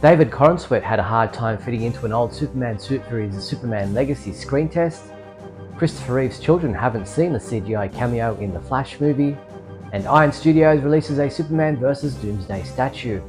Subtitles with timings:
[0.00, 3.92] David Corenswet had a hard time fitting into an old Superman suit for his Superman
[3.92, 5.02] Legacy screen test.
[5.76, 9.36] Christopher Reeve's children haven't seen the CGI cameo in the Flash movie.
[9.92, 12.14] And Iron Studios releases a Superman vs.
[12.14, 13.20] Doomsday statue.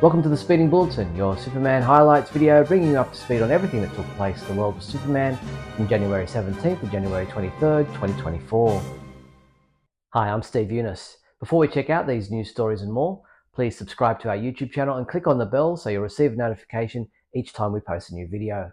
[0.00, 3.50] Welcome to the Speeding Bulletin, your Superman highlights video bringing you up to speed on
[3.50, 5.36] everything that took place in the world of Superman
[5.74, 8.80] from January 17th to January 23rd, 2024.
[10.10, 11.16] Hi, I'm Steve Younis.
[11.40, 13.22] Before we check out these news stories and more,
[13.54, 16.36] please subscribe to our YouTube channel and click on the bell so you'll receive a
[16.36, 18.72] notification each time we post a new video.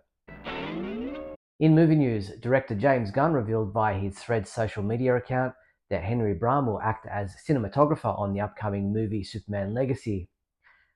[1.59, 5.53] In movie news, director James Gunn revealed via his Threads social media account
[5.89, 10.29] that Henry Braham will act as cinematographer on the upcoming movie Superman Legacy.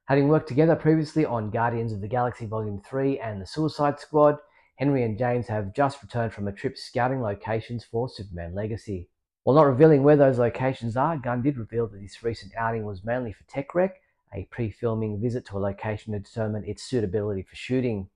[0.05, 4.38] Having worked together previously on Guardians of the Galaxy Volume 3 and The Suicide Squad,
[4.77, 9.09] Henry and James have just returned from a trip scouting locations for Superman Legacy.
[9.43, 13.03] While not revealing where those locations are, Gunn did reveal that this recent outing was
[13.03, 13.95] mainly for Tech Recce,
[14.34, 18.09] a pre-filming visit to a location to determine its suitability for shooting,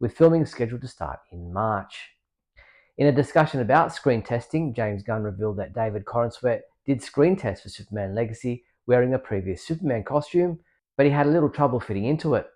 [0.00, 2.10] with filming scheduled to start in March.
[2.98, 7.62] In a discussion about screen testing, James Gunn revealed that David Corenswet did screen test
[7.62, 10.60] for Superman Legacy wearing a previous Superman costume,
[10.96, 12.46] but he had a little trouble fitting into it.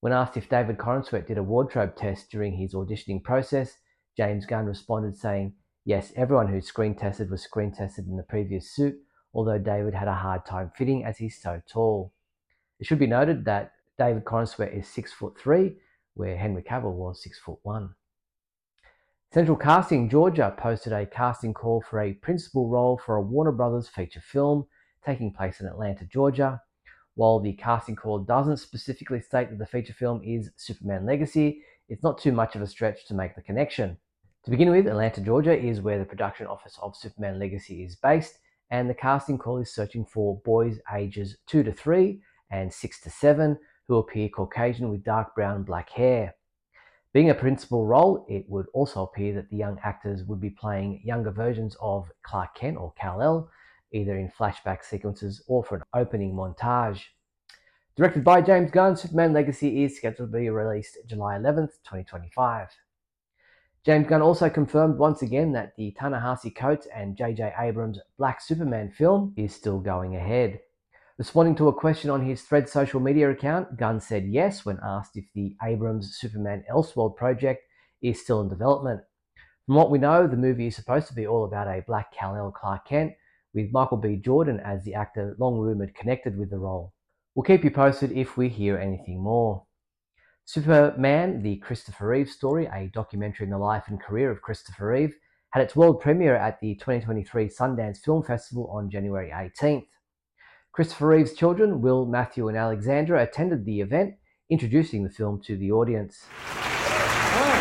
[0.00, 3.78] When asked if David Corenswet did a wardrobe test during his auditioning process,
[4.16, 5.54] James Gunn responded saying,
[5.86, 8.94] Yes, everyone who screen tested was screen tested in the previous suit,
[9.34, 12.14] although David had a hard time fitting as he's so tall.
[12.80, 15.76] It should be noted that David Corenswet is six foot three,
[16.14, 17.94] where Henry Cavill was six foot one.
[19.30, 23.88] Central Casting Georgia posted a casting call for a principal role for a Warner Brothers
[23.88, 24.66] feature film
[25.04, 26.62] taking place in Atlanta, Georgia.
[27.14, 32.02] While the casting call doesn't specifically state that the feature film is Superman Legacy, it's
[32.02, 33.98] not too much of a stretch to make the connection.
[34.44, 38.40] To begin with, Atlanta, Georgia is where the production office of Superman Legacy is based,
[38.70, 43.08] and the casting call is searching for boys ages 2 to 3 and 6 to
[43.08, 46.34] 7 who appear Caucasian with dark brown and black hair.
[47.14, 51.00] Being a principal role, it would also appear that the young actors would be playing
[51.02, 53.48] younger versions of Clark Kent or Kal-El,
[53.92, 57.00] either in flashback sequences or for an opening montage.
[57.96, 62.68] Directed by James Gunn, Superman Legacy is scheduled to be released July 11th, 2025.
[63.84, 67.52] James Gunn also confirmed once again that the Ta-Nehisi Coates and J.J.
[67.58, 70.60] Abrams Black Superman film is still going ahead.
[71.18, 75.18] Responding to a question on his Thread social media account, Gunn said yes when asked
[75.18, 77.62] if the Abrams Superman Elseworld project
[78.00, 79.02] is still in development.
[79.66, 82.52] From what we know, the movie is supposed to be all about a black Kal-El
[82.52, 83.12] Clark Kent,
[83.52, 84.16] with Michael B.
[84.16, 86.94] Jordan as the actor long rumored connected with the role.
[87.34, 89.66] We'll keep you posted if we hear anything more.
[90.46, 95.16] Superman, the Christopher Reeve story, a documentary in the life and career of Christopher Reeve,
[95.50, 99.86] had its world premiere at the 2023 Sundance Film Festival on January 18th.
[100.72, 104.16] Christopher Reeve's children, Will, Matthew, and Alexandra, attended the event,
[104.50, 106.26] introducing the film to the audience.
[106.30, 107.60] Hi.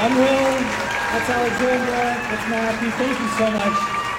[0.00, 0.60] I'm Will.
[1.12, 1.96] That's Alexandra.
[2.28, 2.90] That's Matthew.
[2.90, 4.09] Thank you so much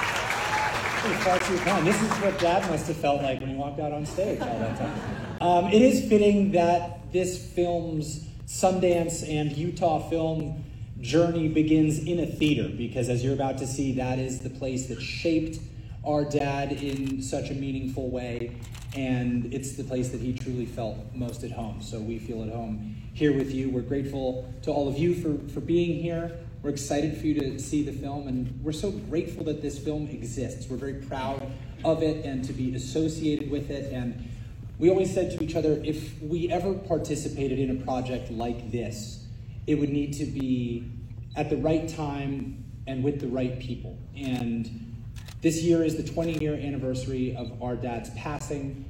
[1.09, 1.85] far too kind.
[1.85, 4.59] This is what Dad must have felt like when he walked out on stage all
[4.59, 5.01] that time.
[5.41, 10.63] Um, it is fitting that this film's Sundance and Utah film
[10.99, 14.87] journey begins in a theater because, as you're about to see, that is the place
[14.87, 15.59] that shaped
[16.05, 18.55] our dad in such a meaningful way,
[18.95, 21.81] and it's the place that he truly felt most at home.
[21.81, 23.69] So we feel at home here with you.
[23.69, 26.39] We're grateful to all of you for, for being here.
[26.63, 30.07] We're excited for you to see the film, and we're so grateful that this film
[30.09, 30.69] exists.
[30.69, 31.51] We're very proud
[31.83, 33.91] of it and to be associated with it.
[33.91, 34.29] And
[34.77, 39.25] we always said to each other if we ever participated in a project like this,
[39.65, 40.87] it would need to be
[41.35, 43.97] at the right time and with the right people.
[44.15, 44.95] And
[45.41, 48.85] this year is the 20 year anniversary of our dad's passing,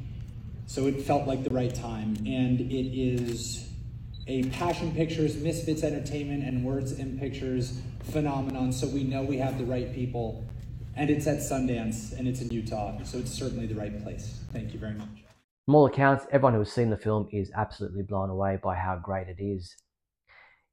[0.68, 2.18] so it felt like the right time.
[2.26, 3.71] And it is
[4.28, 9.58] a Passion Pictures, Misfits Entertainment, and Words and Pictures phenomenon, so we know we have
[9.58, 10.46] the right people.
[10.96, 14.40] And it's at Sundance, and it's in Utah, so it's certainly the right place.
[14.54, 15.08] Thank you very much.
[15.66, 18.98] From all accounts, everyone who has seen the film is absolutely blown away by how
[18.98, 19.76] great it is.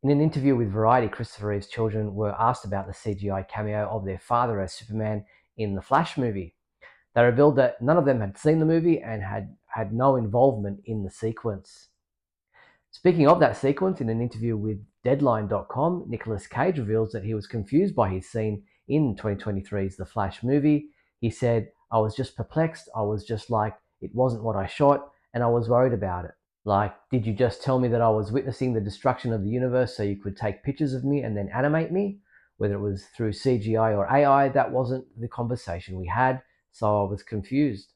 [0.02, 4.04] In an interview with Variety, Christopher Reeve's children were asked about the CGI cameo of
[4.04, 5.24] their father as Superman
[5.56, 6.54] in the Flash movie.
[7.14, 10.80] They revealed that none of them had seen the movie and had had no involvement
[10.84, 11.88] in the sequence.
[12.98, 17.46] Speaking of that sequence, in an interview with Deadline.com, Nicolas Cage reveals that he was
[17.46, 20.88] confused by his scene in 2023's The Flash movie.
[21.20, 22.90] He said, I was just perplexed.
[22.96, 26.32] I was just like, it wasn't what I shot, and I was worried about it.
[26.64, 29.96] Like, did you just tell me that I was witnessing the destruction of the universe
[29.96, 32.18] so you could take pictures of me and then animate me?
[32.56, 36.42] Whether it was through CGI or AI, that wasn't the conversation we had,
[36.72, 37.92] so I was confused.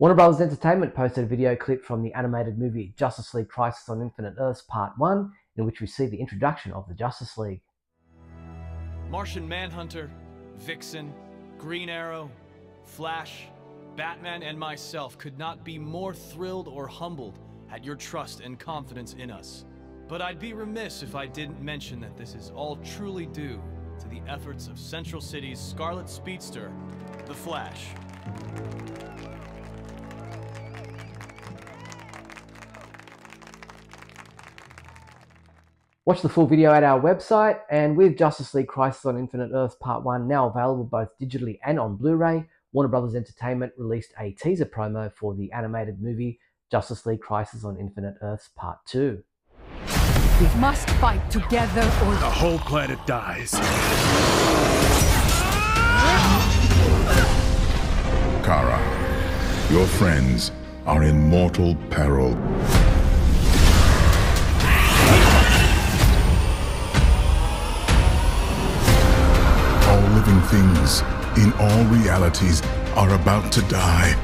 [0.00, 0.40] Warner Bros.
[0.40, 4.62] Entertainment posted a video clip from the animated movie Justice League Crisis on Infinite Earths
[4.62, 7.62] Part 1, in which we see the introduction of the Justice League.
[9.10, 10.08] Martian Manhunter,
[10.54, 11.12] Vixen,
[11.58, 12.30] Green Arrow,
[12.84, 13.48] Flash,
[13.96, 19.14] Batman, and myself could not be more thrilled or humbled at your trust and confidence
[19.14, 19.64] in us.
[20.06, 23.60] But I'd be remiss if I didn't mention that this is all truly due
[23.98, 26.70] to the efforts of Central City's Scarlet Speedster,
[27.26, 27.86] The Flash.
[36.08, 39.74] Watch the full video at our website, and with Justice League Crisis on Infinite Earths
[39.74, 43.14] Part 1 now available both digitally and on Blu ray, Warner Bros.
[43.14, 46.40] Entertainment released a teaser promo for the animated movie
[46.70, 49.22] Justice League Crisis on Infinite Earths Part 2.
[50.40, 53.50] We must fight together or The whole planet dies.
[58.46, 60.52] Kara, your friends
[60.86, 62.34] are in mortal peril.
[70.48, 71.02] Things
[71.36, 72.62] in all realities
[72.96, 74.14] are about to die.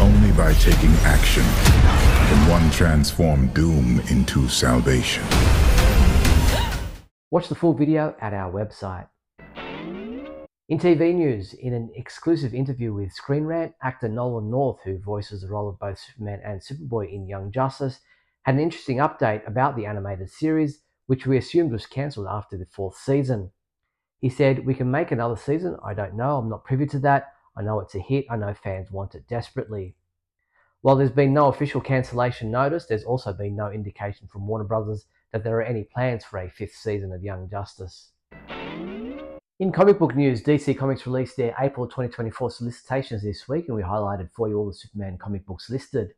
[0.00, 5.24] Only by taking action can one transform doom into salvation.
[7.30, 9.08] Watch the full video at our website.
[10.68, 15.42] In TV news, in an exclusive interview with Screen Rant, actor Nolan North, who voices
[15.42, 18.00] the role of both Superman and Superboy in Young Justice,
[18.44, 22.66] had an interesting update about the animated series, which we assumed was cancelled after the
[22.66, 23.50] fourth season.
[24.20, 25.76] He said, We can make another season.
[25.84, 26.38] I don't know.
[26.38, 27.32] I'm not privy to that.
[27.56, 28.26] I know it's a hit.
[28.30, 29.94] I know fans want it desperately.
[30.80, 35.06] While there's been no official cancellation notice, there's also been no indication from Warner Brothers
[35.32, 38.12] that there are any plans for a fifth season of Young Justice.
[39.60, 43.82] In comic book news, DC Comics released their April 2024 solicitations this week, and we
[43.82, 46.14] highlighted for you all the Superman comic books listed.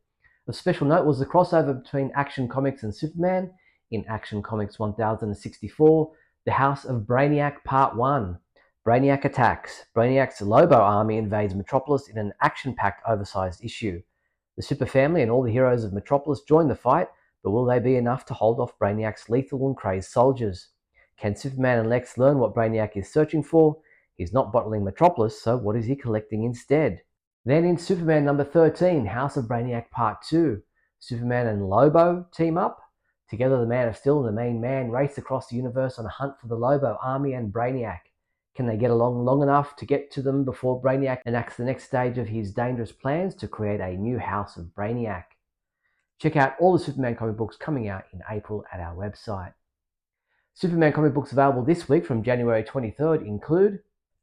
[0.47, 3.51] Of special note was the crossover between Action Comics and Superman
[3.91, 6.13] in Action Comics 1064,
[6.47, 8.39] The House of Brainiac Part 1.
[8.87, 9.85] Brainiac attacks.
[9.95, 14.01] Brainiac's Lobo army invades Metropolis in an action packed, oversized issue.
[14.57, 17.09] The Super Family and all the heroes of Metropolis join the fight,
[17.45, 20.69] but will they be enough to hold off Brainiac's lethal and crazed soldiers?
[21.19, 23.77] Can Superman and Lex learn what Brainiac is searching for?
[24.17, 27.03] He's not bottling Metropolis, so what is he collecting instead?
[27.45, 30.63] Then in Superman number 13, House of Brainiac Part 2,
[31.01, 32.81] Superman and Lobo team up.
[33.31, 36.09] Together, the Man of Steel and the Main Man race across the universe on a
[36.09, 38.01] hunt for the Lobo army and Brainiac.
[38.57, 41.85] Can they get along long enough to get to them before Brainiac enacts the next
[41.85, 45.27] stage of his dangerous plans to create a new House of Brainiac?
[46.19, 49.55] Check out all the Superman comic books coming out in April at our website.
[50.55, 53.79] Superman comic books available this week from January 23rd include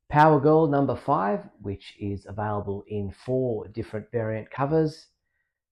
[0.09, 5.07] Power Girl number 5, which is available in four different variant covers.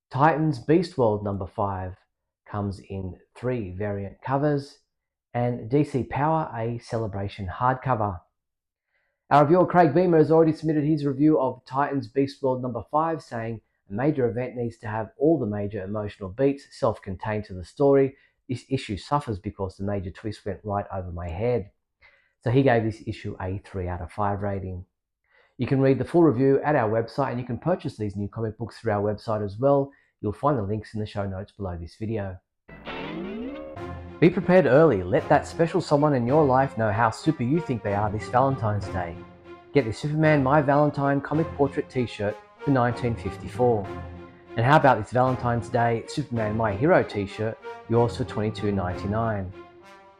[0.09, 1.97] Titans Beast World number 5
[2.45, 4.79] comes in three variant covers.
[5.33, 8.21] And DC Power, a celebration hardcover.
[9.29, 13.21] Our reviewer Craig Beamer has already submitted his review of Titans Beast World number 5,
[13.21, 13.59] saying
[13.89, 17.65] a major event needs to have all the major emotional beats self contained to the
[17.65, 18.15] story.
[18.47, 21.71] This issue suffers because the major twist went right over my head.
[22.43, 24.85] So he gave this issue a 3 out of 5 rating.
[25.57, 28.27] You can read the full review at our website and you can purchase these new
[28.27, 29.91] comic books through our website as well.
[30.21, 32.37] You'll find the links in the show notes below this video.
[34.25, 35.03] Be prepared early.
[35.03, 38.27] Let that special someone in your life know how super you think they are this
[38.29, 39.15] Valentine's Day.
[39.71, 43.87] Get the Superman My Valentine comic portrait t shirt for 1954.
[44.57, 49.51] And how about this Valentine's Day Superman My Hero t shirt, yours for $22.99.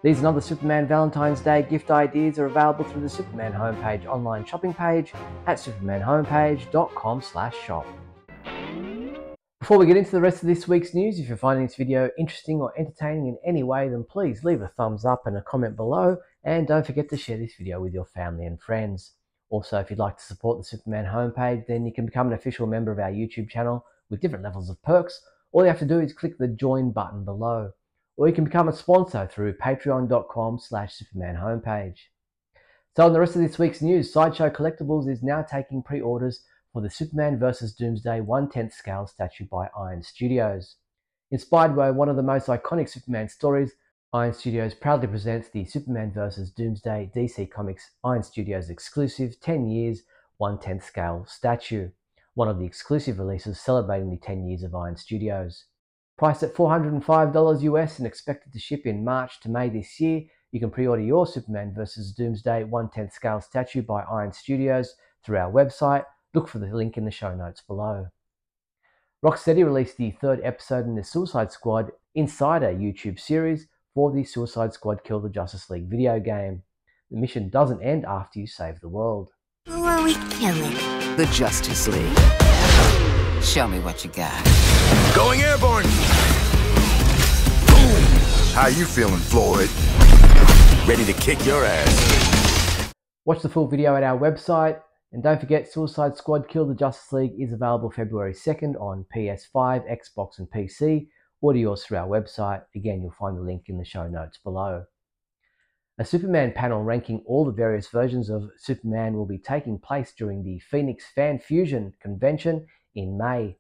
[0.04, 4.46] These and other Superman Valentine's Day gift ideas are available through the Superman homepage online
[4.46, 5.14] shopping page
[5.48, 8.05] at supermanhomepage.com/shop.
[9.66, 12.12] Before we get into the rest of this week's news, if you're finding this video
[12.20, 15.76] interesting or entertaining in any way, then please leave a thumbs up and a comment
[15.76, 19.14] below, and don't forget to share this video with your family and friends.
[19.50, 22.68] Also, if you'd like to support the Superman homepage, then you can become an official
[22.68, 25.20] member of our YouTube channel with different levels of perks.
[25.52, 27.72] All you have to do is click the join button below
[28.18, 31.98] or you can become a sponsor through patreon.com slash superman homepage.
[32.96, 36.44] So on the rest of this week's news, Sideshow Collectibles is now taking pre-orders
[36.76, 37.74] for the Superman vs.
[37.74, 40.76] Doomsday 1 10th scale statue by Iron Studios.
[41.32, 43.72] Inspired by one of the most iconic Superman stories,
[44.12, 46.52] Iron Studios proudly presents the Superman vs.
[46.52, 50.04] Doomsday DC Comics Iron Studios exclusive 10 years
[50.36, 51.92] 1 10th scale statue,
[52.34, 55.68] one of the exclusive releases celebrating the 10 years of Iron Studios.
[56.18, 60.60] Priced at $405 US and expected to ship in March to May this year, you
[60.60, 62.12] can pre order your Superman vs.
[62.12, 66.04] Doomsday 1 10th scale statue by Iron Studios through our website,
[66.36, 68.10] Look for the link in the show notes below.
[69.24, 74.74] Rocksteady released the third episode in the Suicide Squad Insider YouTube series for the Suicide
[74.74, 76.64] Squad Kill the Justice League video game.
[77.10, 79.32] The mission doesn't end after you save the world.
[79.68, 80.74] Who are we killing?
[81.16, 82.20] The Justice League.
[83.42, 84.44] Show me what you got.
[85.16, 85.86] Going airborne!
[87.68, 88.04] Boom!
[88.52, 89.70] How you feeling, Floyd?
[90.86, 92.92] Ready to kick your ass.
[93.24, 94.82] Watch the full video at our website.
[95.16, 99.90] And don't forget, Suicide Squad Kill the Justice League is available February 2nd on PS5,
[99.90, 101.08] Xbox, and PC.
[101.40, 102.64] Order yours through our website.
[102.76, 104.84] Again, you'll find the link in the show notes below.
[105.98, 110.44] A Superman panel ranking all the various versions of Superman will be taking place during
[110.44, 113.58] the Phoenix Fan Fusion convention in May.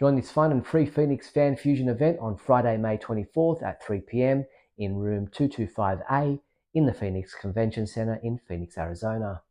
[0.00, 4.00] Join this fun and free Phoenix Fan Fusion event on Friday, May 24th at 3
[4.00, 4.46] pm
[4.78, 6.40] in room 225A
[6.72, 9.42] in the Phoenix Convention Center in Phoenix, Arizona.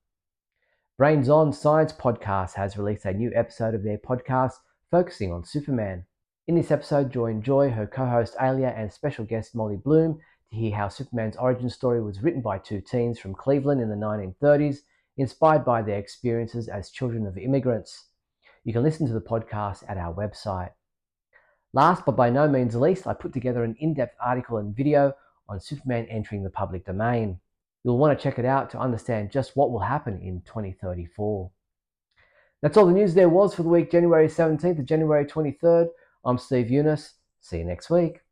[0.97, 4.53] Brains On Science Podcast has released a new episode of their podcast
[4.89, 6.05] focusing on Superman.
[6.47, 10.55] In this episode, join Joy, her co host Alia, and special guest Molly Bloom to
[10.55, 14.77] hear how Superman's origin story was written by two teens from Cleveland in the 1930s,
[15.17, 18.05] inspired by their experiences as children of immigrants.
[18.63, 20.71] You can listen to the podcast at our website.
[21.73, 25.11] Last but by no means least, I put together an in depth article and video
[25.49, 27.41] on Superman entering the public domain.
[27.85, 31.51] You'll want to check it out to understand just what will happen in 2034.
[32.63, 35.89] That's all the news there was for the week January 17th to January 23rd.
[36.25, 37.11] I'm Steve Younis.
[37.41, 38.24] See you next week.